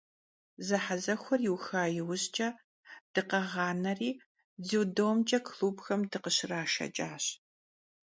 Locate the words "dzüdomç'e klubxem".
4.63-6.01